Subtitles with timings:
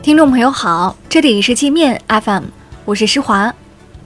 [0.00, 2.44] 听众朋友好，这里是界面 FM，
[2.84, 3.52] 我是施华。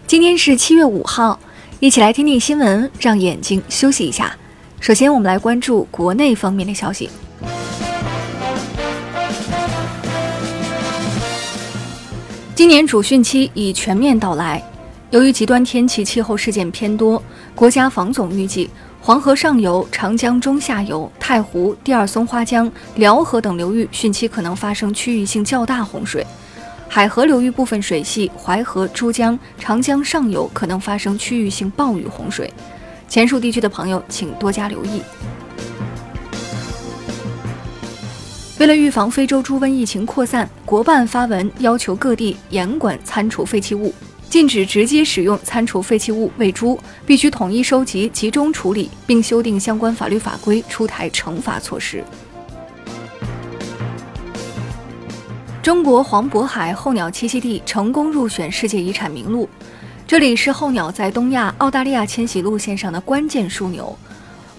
[0.07, 1.39] 今天是七月五号，
[1.81, 4.35] 一起来听听新闻，让眼睛休息一下。
[4.81, 7.11] 首先，我们来关注国内方面的消息。
[12.55, 14.63] 今年主汛期已全面到来，
[15.11, 17.23] 由于极端天气气候事件偏多，
[17.55, 18.69] 国家防总预计。
[19.05, 26.25] 黄河上游、长江中下游、太湖、第二松花江、辽河等流域汛期可能发生区域性较大洪水；
[26.89, 32.49] 海河流域部分水系、淮河、珠江、长江上游可能发生区域性暴雨洪水。
[33.09, 35.03] 前述地区的朋友请多加留意。
[38.61, 43.93] 为了预防非洲猪瘟疫情扩散，国办发文要求各地严管餐厨废弃物。
[44.33, 52.03] 禁止直接使用餐厨废弃物喂猪，必须统一收集、集中处理，并修订相关法律法规，出台惩罚措施。
[55.63, 59.47] 中国黄渤海候鸟栖息地成功入选世界遗产名录，
[60.07, 63.95] 这里是候鸟在东亚、澳大利亚迁徙路线上的关键枢纽。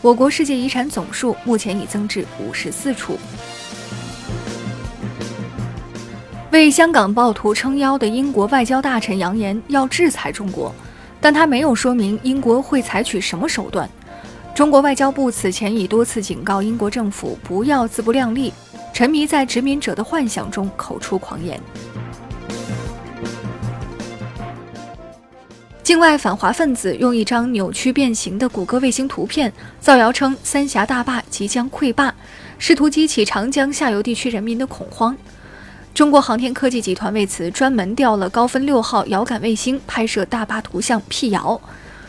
[0.04, 3.18] 我国世界遗产总数目前已增至五十四处。
[6.54, 10.72] 为香港暴徒撑腰的英国外交大臣扬言要制裁中国，
[11.20, 13.90] 但他没有说明英国会采取什么手段。
[14.54, 18.54] 中国外交部此前已多次警告英国政府不要自不量力，
[18.94, 21.60] 沉迷在殖民者的幻想中口出狂言。
[25.82, 32.14] 境外反华分子用一张扭曲变形的谷歌卫星图片造谣称三峡大坝即将溃坝，
[32.60, 35.18] 试图激起长江下游地区人民的恐慌。
[35.94, 41.60] 中国航天科技集团为此专门调了高分六号遥感卫星拍摄大坝图像辟谣。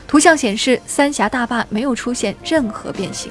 [0.06, 3.30] 图像显示，三峡大坝没有出现任何变形。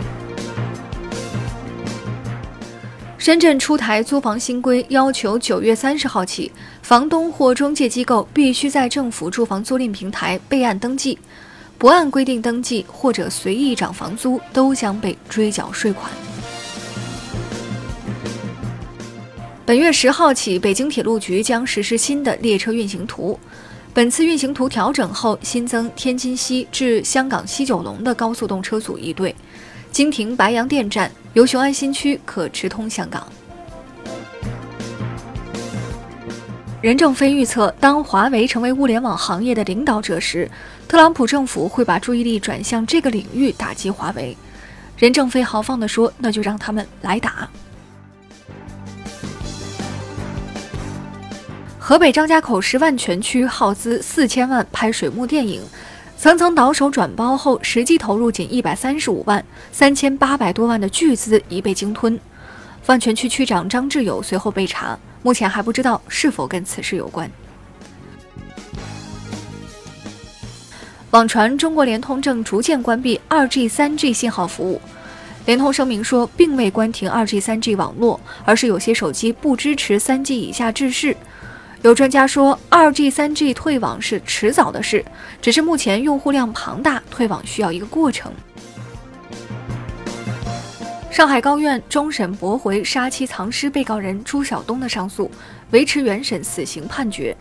[3.18, 6.52] 深圳出台租房新规，要求九月三十号起，
[6.84, 11.18] 房东或中介机构必须在政府住房租赁平台备案登记，
[11.80, 16.12] 不按规定登记或者随意涨房租，都将被追缴税款。
[19.66, 23.40] 本月十号起，北京铁路局将实施新的列车运行图。
[23.94, 29.34] 本次运行图调整后，新增天津西至香港西九龙的高速动车组一对，
[29.90, 33.26] 经停白洋淀站，由雄安新区可直通香港。
[36.82, 40.52] 任正非预测，当华为成为物联网行业的领导者时，
[40.90, 44.36] 特朗普政府会把注意力转向这个领域打击华为。
[44.98, 47.48] 任正非豪放地说：“那就让他们来打。”
[51.86, 55.62] 河北张家口市万全区耗资四千万拍水幕电影，
[56.18, 62.18] 层层倒手转包后，实际投入仅一百三十五万，三千八百多万的巨资已被鲸吞。
[62.86, 67.30] 万全区区长张志友随后被查，目前还不知道是否跟此事有关。
[71.12, 74.80] 网传中国联通正逐渐关闭二 G、三 G 信号服务，
[75.46, 81.18] 联通声明说，并未关停二 G、三 G 网络，而是有些手机不支持三 G 以下制式。
[81.84, 85.04] 有专家说，二 G、三 G 退网是迟早的事，
[85.42, 88.32] 只是目前用户量庞大，退网需要一个过程。
[91.12, 95.30] 上海高院终审驳回杀妻藏尸被告人朱晓东的上诉，
[95.72, 97.36] 维持原审死刑判决。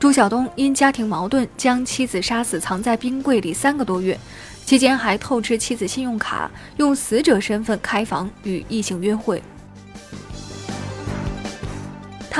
[0.00, 4.18] 朱晓东因家庭矛盾将妻子杀死藏在冰柜里三个多月，
[4.66, 9.40] 期间还透支妻子信用卡，用死者身份开房与异性约会。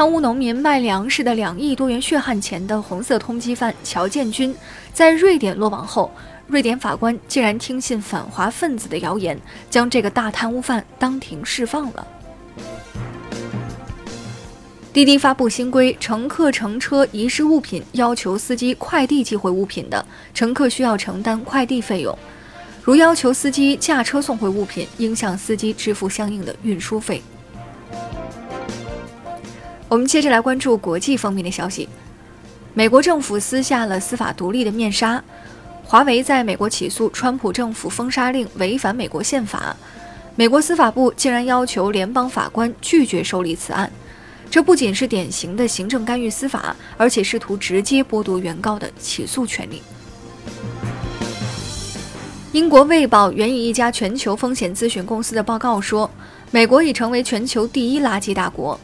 [0.00, 4.56] 贪污农民卖粮食的两亿多元血汗钱的红色通缉犯乔建军，
[4.94, 6.10] 在瑞典落网后，
[6.46, 9.38] 瑞典法官竟然听信反华分子的谣言，
[9.68, 12.06] 将这个大贪污犯当庭释放了。
[14.90, 22.16] 滴滴发布新规，乘客乘车遗失物品，要求司机快递寄回物品的，乘客需要承担快递费用；
[22.82, 27.22] 如要求司机驾车送回物品，应向司机支付相应的运输费。
[29.90, 31.88] 我们接着来关注国际方面的消息。
[32.74, 35.20] 美国政府撕下了司法独立的面纱，
[35.82, 39.74] 华为在美国起诉川普政府封杀令违反美国宪法，
[40.36, 43.90] 美国司法部竟然要求联邦法官拒绝受理此案，
[44.48, 49.82] 这不仅是典型的行政干预司法，而且试图直接剥夺原告的起诉权利。
[52.52, 56.08] 英国《卫报》援引一家全球风险咨询公司的报告说，
[56.52, 58.78] 美国已成为全球第一垃圾大国。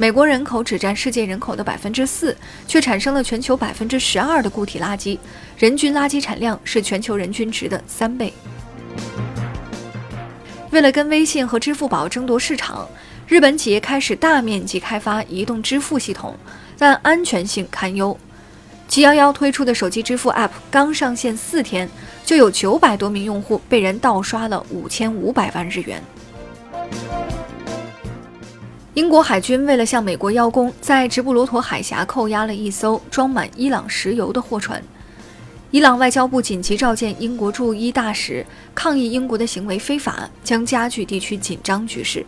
[0.00, 2.34] 美国人口只占世界人口的百分之四，
[2.66, 5.18] 却产生了全球百分之十二的固体垃圾，
[5.58, 8.32] 人均垃圾产量是全球人均值的三倍。
[10.70, 12.88] 为了跟微信和支付宝争夺市场，
[13.28, 16.34] 日本企业开始大面积开发移动支付系统，
[16.78, 18.18] 但安全性堪忧。
[18.88, 21.86] 七幺幺推出的手机支付 App 刚上线四天，
[22.24, 26.02] 就有九百多名用户被人盗刷了五千五百万日元。
[28.94, 34.82] 英国海军为了向美国邀功，在直布罗陀海峡扣押了一艘装满伊朗石油的货船。
[35.70, 38.44] 伊朗外交部紧急召见英国驻伊大使，
[38.74, 42.26] 抗议英国的行为非法，将加剧地区紧张局势。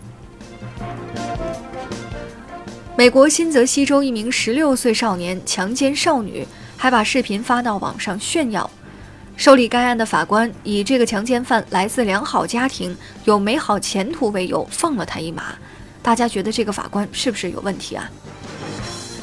[2.97, 8.71] 美国新泽西州一名十六岁少年强奸少女，还把视频发到网上炫耀。
[9.37, 15.57] 受理该案的法官以这个强奸犯来自良好家庭、有美好前途为由，放了他一马。
[16.03, 18.11] 大家觉得这个法官是不是有问题啊？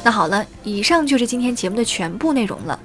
[0.02, 2.80] 那好了，以上就是今天节目的全部内容了。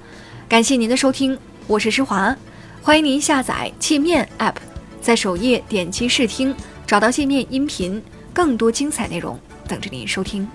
[0.48, 2.36] 感谢您的收听，我是施华，
[2.82, 4.56] 欢迎您下载界面 App，
[5.00, 6.54] 在首页点击试听，
[6.86, 8.02] 找到界面音频，
[8.34, 10.46] 更多精彩内容等着您收听。